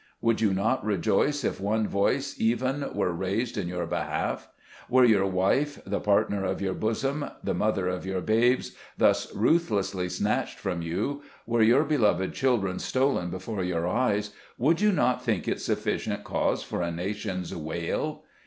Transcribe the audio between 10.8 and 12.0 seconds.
you, were your